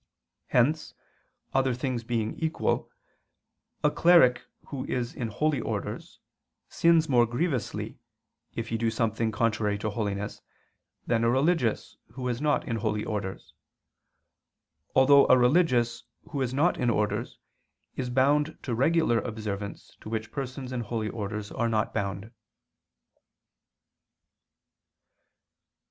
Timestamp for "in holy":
5.13-5.59, 12.67-13.05, 20.71-21.09